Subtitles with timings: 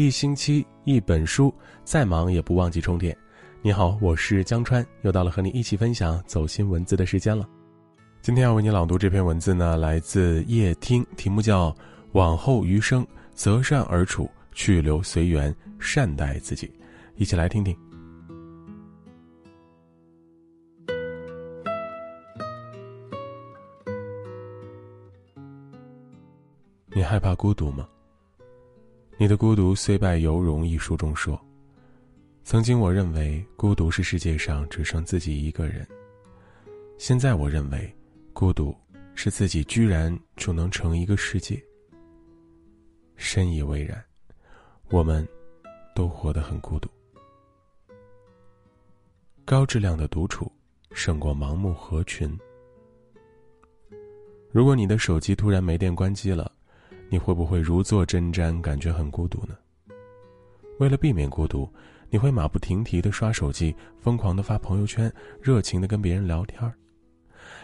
[0.00, 3.14] 一星期一本书，再忙也不忘记充电。
[3.60, 7.46] 你好，我是江川，又到了和你一起分享走心文字的时间了。
[8.22, 11.70] 今天要为你朗读这篇文字呢，来自叶听，题目叫
[12.12, 16.66] 《往后余生，择善而处，去留随缘，善待自己》，
[17.16, 17.76] 一起来听听。
[26.86, 27.86] 你害怕孤独吗？
[29.20, 31.38] 你的孤独虽败犹荣一书中说
[32.42, 35.86] ：“曾经我认为孤独是世界上只剩自己一个人，
[36.96, 37.94] 现在我认为，
[38.32, 38.74] 孤独
[39.14, 41.62] 是自己居然就能成一个世界。”
[43.14, 44.02] 深以为然，
[44.88, 45.28] 我们
[45.94, 46.88] 都活得很孤独。
[49.44, 50.50] 高质量的独处
[50.92, 52.34] 胜过盲目合群。
[54.50, 56.50] 如果你的手机突然没电关机了。
[57.10, 59.54] 你会不会如坐针毡，感觉很孤独呢？
[60.78, 61.68] 为了避免孤独，
[62.08, 66.72] 你会马不停蹄的刷手机，疯狂的发朋友圈，热情的跟别人聊天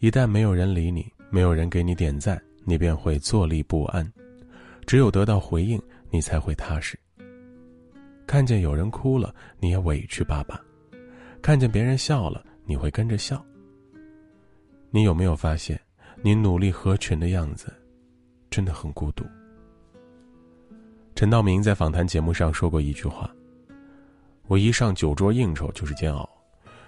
[0.00, 4.12] 一旦没有人理你，没有人给你点赞，你便会坐立不安。
[4.86, 6.98] 只有得到回应，你才会踏实。
[8.26, 10.56] 看见有人哭了，你也委屈巴巴；
[11.40, 13.42] 看见别人笑了，你会跟着笑。
[14.90, 15.80] 你有没有发现，
[16.22, 17.72] 你努力合群的样子？
[18.58, 19.24] 真的很孤独。
[21.14, 23.32] 陈道明在访谈节目上说过一句话
[24.48, 26.28] ：“我一上酒桌应酬就是煎熬，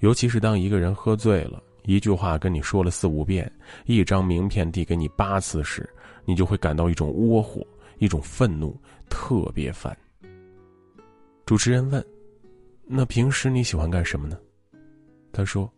[0.00, 3.48] 尤其是当一个人喝醉了，一句话跟你说了四五遍，
[3.84, 5.88] 一张名片递给你八次时，
[6.24, 7.64] 你就会感到一种窝火，
[7.98, 8.76] 一种愤怒，
[9.08, 9.96] 特别烦。”
[11.46, 12.04] 主持人问
[12.88, 14.36] ：“那平时你喜欢干什么呢？”
[15.30, 15.72] 他说：“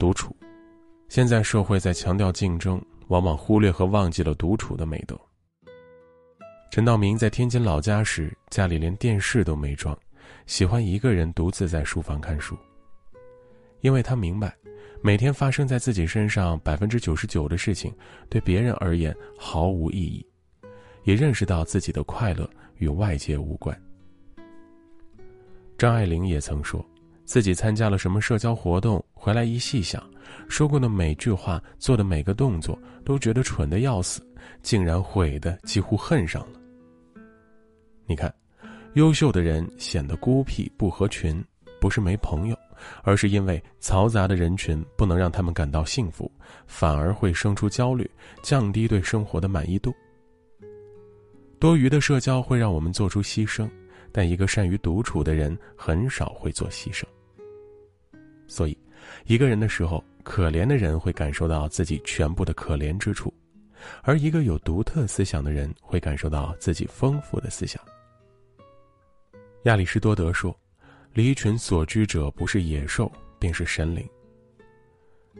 [0.00, 0.34] 独处。”
[1.10, 2.82] 现在社会在强调竞争。
[3.08, 5.18] 往往忽略和忘记了独处的美德。
[6.70, 9.96] 陈道明在天津老家时，家里连电视都没装，
[10.46, 12.56] 喜欢一个人独自在书房看书。
[13.80, 14.56] 因为他明白，
[15.02, 17.94] 每天发生在自己身上百分之九十九的事情，
[18.28, 20.26] 对别人而言毫无意义，
[21.04, 23.78] 也认识到自己的快乐与外界无关。
[25.78, 26.84] 张爱玲也曾说。
[27.26, 30.06] 自己参加了什么社交活动，回来一细想，
[30.50, 34.20] 说过的每句话，做的每个动作，都觉得蠢的要死，
[34.60, 36.60] 竟然悔的几乎恨上了。
[38.04, 38.30] 你看，
[38.96, 41.42] 优秀的人显得孤僻不合群，
[41.80, 42.58] 不是没朋友，
[43.02, 46.30] 而是因为嘈杂的人群不能让他们感到幸福，
[46.66, 48.06] 反而会生出焦虑，
[48.42, 49.90] 降低对生活的满意度。
[51.58, 53.66] 多余的社交会让我们做出牺牲。
[54.12, 57.04] 但一个善于独处的人很少会做牺牲。
[58.46, 58.78] 所以，
[59.26, 63.32] 一个人的时候，可怜的人会感受到自己全部的可怜之处，
[64.02, 67.82] 而一个有独特思想的人会感受到自己丰富的思想。
[69.62, 70.54] 亚里士多德说
[71.14, 74.06] ：“离群所居者，不是野兽，便是神灵。”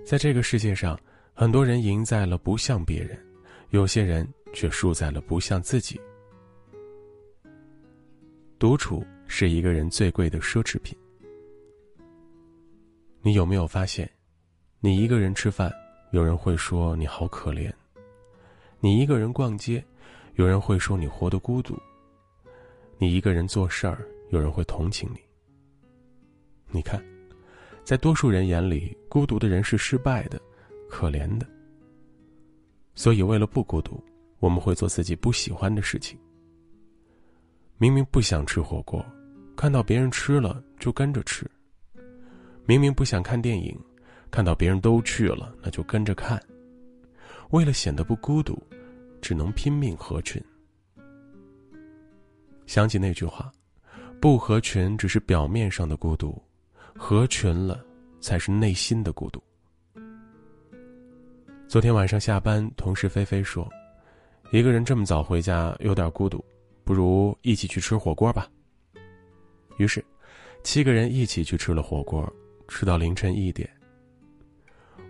[0.03, 0.99] 在这个世界上，
[1.35, 3.19] 很多人赢在了不像别人，
[3.69, 6.01] 有些人却输在了不像自己。
[8.59, 10.97] 独处是一个人最贵的奢侈品。
[13.27, 14.07] 你有没有发现，
[14.81, 15.73] 你一个人吃饭，
[16.11, 17.73] 有人会说你好可怜；
[18.81, 19.83] 你一个人逛街，
[20.35, 21.75] 有人会说你活得孤独；
[22.99, 25.21] 你一个人做事儿，有人会同情你。
[26.71, 27.03] 你看，
[27.83, 30.39] 在多数人眼里，孤独的人是失败的、
[30.91, 31.47] 可怜的。
[32.95, 34.05] 所以，为了不孤独，
[34.39, 36.19] 我们会做自己不喜欢的事情。
[37.79, 39.03] 明明不想吃火锅，
[39.57, 41.51] 看到别人吃了就跟着吃。
[42.67, 43.79] 明明不想看电影，
[44.31, 46.41] 看到别人都去了，那就跟着看。
[47.51, 48.61] 为了显得不孤独，
[49.21, 50.43] 只能拼命合群。
[52.67, 53.53] 想起那句话
[54.21, 56.43] ：“不合群只是表面上的孤独，
[56.97, 57.85] 合群了
[58.21, 59.43] 才是内心的孤独。”
[61.69, 63.69] 昨天晚上下班，同事菲菲说
[64.51, 66.43] ：“一个人这么早回家，有点孤独。”
[66.85, 68.47] 不如一起去吃火锅吧。
[69.79, 70.05] 于是，
[70.63, 72.31] 七个人一起去吃了火锅，
[72.69, 73.69] 吃到凌晨一点。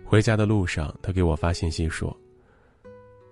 [0.03, 2.15] 回家的路上，他给我发信息说：“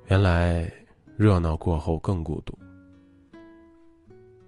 [0.08, 0.72] 原来
[1.16, 2.58] 热闹过后更孤独。”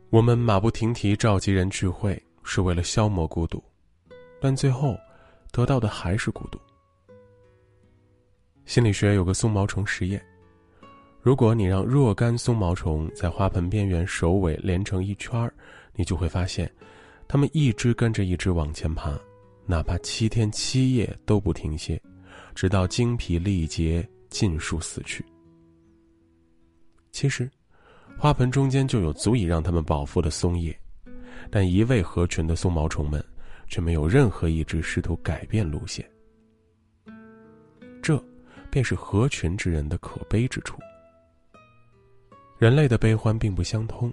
[0.09, 3.63] 我们马不停蹄召集人聚会，是为了消磨孤独，
[4.39, 4.97] 但最后
[5.51, 6.59] 得到的还是孤独。
[8.65, 10.23] 心理学有个松毛虫实验。
[11.21, 15.53] 如果你让若干松毛虫在花盆边缘首尾连成一圈儿，
[15.93, 16.71] 你就会发现，
[17.27, 19.19] 它们一只跟着一只往前爬，
[19.65, 22.01] 哪怕七天七夜都不停歇，
[22.53, 25.25] 直到精疲力竭、尽数死去。
[27.11, 27.49] 其实，
[28.17, 30.77] 花盆中间就有足以让它们饱腹的松叶，
[31.49, 33.23] 但一味合群的松毛虫们，
[33.67, 36.07] 却没有任何一只试图改变路线。
[38.01, 38.23] 这，
[38.69, 40.77] 便是合群之人的可悲之处。
[42.57, 44.11] 人类的悲欢并不相通，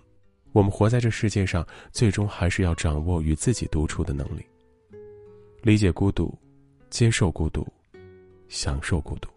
[0.53, 4.45] 我们活在这世界上，最终还是要掌握与自己独处的能力，
[5.65, 6.37] 理解孤独，
[6.91, 7.65] 接受孤独，
[8.49, 9.29] 享受孤独。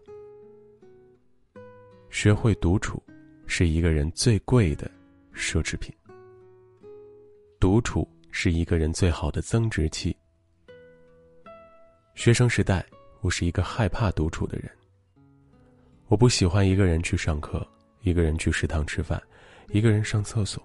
[2.10, 3.00] 学会独处，
[3.46, 4.90] 是一个人最贵的
[5.32, 5.94] 奢侈品。
[7.60, 10.16] 独处是一个人最好的增值期。
[12.16, 12.84] 学生时代，
[13.20, 14.68] 我是一个害怕独处的人。
[16.08, 17.64] 我不喜欢一个人去上课，
[18.00, 19.22] 一个人去食堂吃饭，
[19.68, 20.60] 一个人上厕所。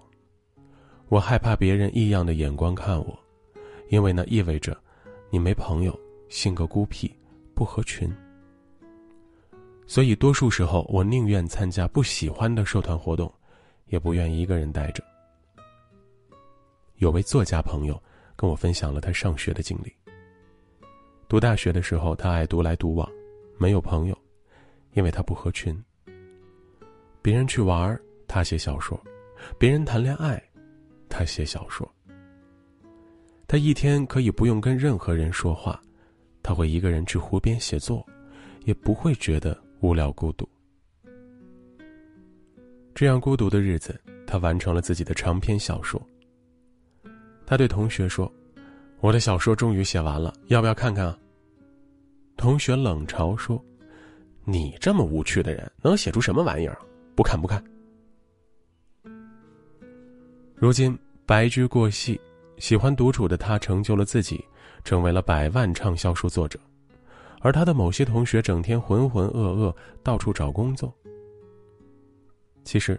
[1.06, 3.16] 我害怕别人异样的眼光看我，
[3.90, 4.76] 因为那意味着
[5.34, 5.98] 你没朋友，
[6.28, 7.10] 性格孤僻，
[7.54, 8.14] 不合群。
[9.86, 13.32] 所以，多数时候，我宁愿参加不喜欢的社团活动，
[13.86, 15.02] 也不愿一个人待着。
[16.96, 18.00] 有位作家朋友
[18.36, 19.90] 跟我分享了他上学的经历。
[21.30, 23.10] 读大学的时候，他爱独来独往，
[23.56, 24.18] 没有朋友，
[24.92, 25.82] 因为他不合群。
[27.22, 27.98] 别人去玩，
[28.28, 29.00] 他写小说；
[29.58, 30.42] 别人谈恋爱，
[31.08, 31.90] 他写小说。
[33.52, 35.78] 他一天可以不用跟任何人说话，
[36.42, 38.02] 他会一个人去湖边写作，
[38.64, 39.54] 也不会觉得。
[39.80, 40.48] 无聊孤独，
[42.94, 46.00] 这样孤独的日子，他完成了自己的长篇小说。
[47.44, 48.32] 他对同学说
[49.00, 51.18] ：“我的小说终于写完了，要不要看看啊？”
[52.38, 53.62] 同学冷嘲说
[54.46, 56.78] ：“你这么无趣的人，能写出什么玩意儿？
[57.14, 57.62] 不看不看。”
[60.56, 62.18] 如今白驹过隙，
[62.62, 64.40] 喜欢独处的他成就了自己，
[64.84, 66.60] 成为了百万畅销书作者。
[67.40, 70.94] 而他的某些同学整天浑浑噩噩，到处找工作。
[72.62, 72.98] 其实，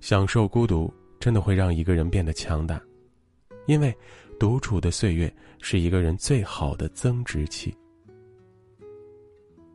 [0.00, 2.80] 享受孤独真的会让一个人变得强大，
[3.66, 3.92] 因为
[4.38, 7.76] 独处的岁月是一个人最好的增值期。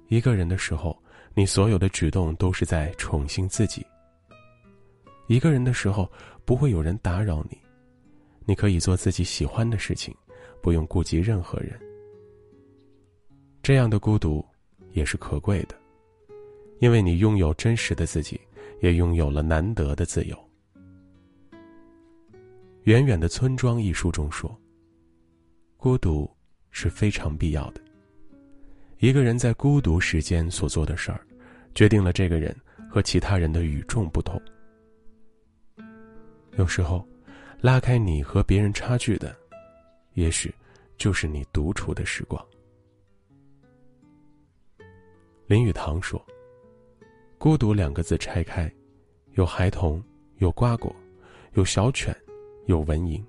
[0.08, 0.98] 一个人的时候，
[1.34, 3.86] 你所有的举动都是在宠幸自己。
[5.28, 6.10] 一个人的时候，
[6.46, 7.58] 不会有人打扰你，
[8.46, 10.16] 你可以做自己喜欢的事情，
[10.62, 11.80] 不用顾及任何人。
[13.62, 14.46] 这样的孤独，
[14.92, 15.76] 也是可贵的，
[16.80, 18.40] 因为你拥有真实的自己，
[18.82, 20.36] 也拥有了难得的自由。
[22.84, 24.56] 《远远的村庄》一书中说
[25.76, 26.30] ：“孤独
[26.70, 27.82] 是非常必要的。
[29.00, 31.26] 一个人在孤独时间所做的事儿，
[31.74, 32.56] 决定了这个人
[32.88, 34.40] 和其他人的与众不同。
[36.58, 37.04] 有时候，
[37.66, 39.36] 拉开你和别人差距的，
[40.14, 40.54] 也许
[41.00, 42.40] 就是你独处的时光。”
[45.48, 46.24] 林语堂说
[47.40, 48.72] ：“孤独两个字拆开，
[49.32, 50.00] 有孩童，
[50.38, 50.96] 有瓜果，
[51.54, 52.16] 有小犬，
[52.68, 53.20] 有蚊蝇，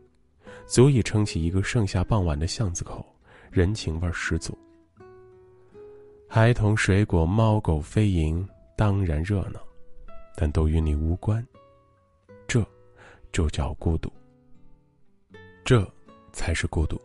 [0.67, 3.03] 足以撑起一个盛夏傍晚的巷子口，
[3.51, 4.55] 人情味十足。
[6.29, 8.47] 孩童、水果、猫狗、飞蝇，
[8.77, 9.67] 当然热闹，
[10.37, 11.43] 但都与你无关。
[12.47, 12.63] 这，
[13.33, 14.13] 就叫孤独。
[15.67, 15.85] 这，
[16.33, 16.97] 才是孤独。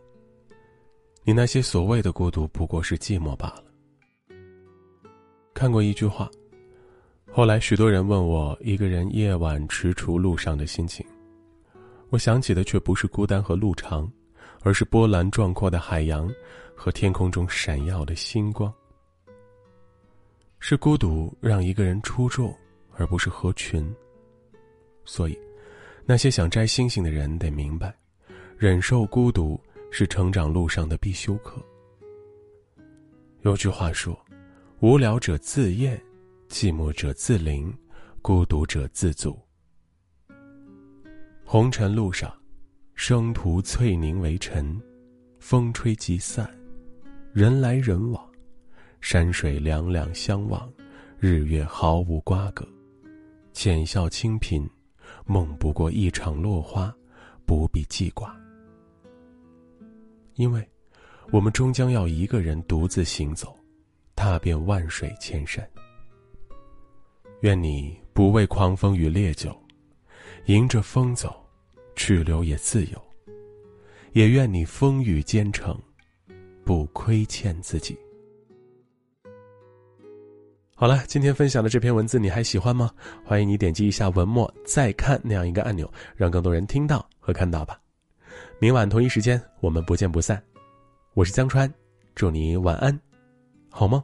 [1.24, 3.64] 你那些所谓的孤独，不过是寂寞罢了。”
[5.52, 6.30] 看过一句话，
[7.28, 11.04] 后来许多人问我一个人夜晚踟蹰路上的心情，
[12.10, 14.08] 我想起的却不是孤单和路长，
[14.60, 16.32] 而是波澜壮阔的海洋
[16.72, 18.72] 和天空中闪耀的星光。
[20.60, 22.56] 是孤独让一个人出众，
[22.92, 23.92] 而不是合群。
[25.04, 25.36] 所以，
[26.06, 27.92] 那些想摘星星的人得明白，
[28.62, 31.60] 忍受孤独是成长路上的必修课。
[33.40, 34.16] 有句话说。
[34.78, 36.00] 无聊者自厌，
[36.48, 37.72] 寂寞者自怜，
[38.20, 39.36] 孤独者自足。
[41.44, 42.32] 红尘路上，
[42.94, 44.80] 生徒翠凝为尘，
[45.40, 46.48] 风吹即散，
[47.32, 48.24] 人来人往，
[49.00, 50.72] 山水两两相望，
[51.18, 52.64] 日月毫无瓜葛，
[53.52, 54.70] 浅笑清贫，
[55.26, 56.94] 梦不过一场落花，
[57.44, 58.40] 不必记挂。
[60.42, 60.68] 因为，
[61.30, 63.56] 我们终将要一个人独自行走。
[64.16, 65.66] 踏遍万水千山，
[67.40, 69.56] 愿你不畏狂风与烈酒，
[70.46, 71.48] 迎着风走，
[71.94, 73.02] 去留也自由。
[74.12, 75.80] 也愿你风雨兼程，
[76.64, 77.96] 不亏欠自己。
[80.74, 82.90] 好了，今天分享的这篇文字你还喜欢吗？
[83.24, 87.80] 欢迎你点击一下文末再看那样一个按钮，让更多人听到和看到吧。
[88.62, 90.40] 明晚同一时间，我们不见不散。
[91.14, 91.68] 我是江川，
[92.14, 92.96] 祝你晚安，
[93.68, 94.00] 好梦。